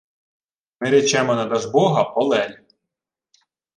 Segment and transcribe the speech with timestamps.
[0.81, 2.57] —Ми речемо на Дажбога Полель.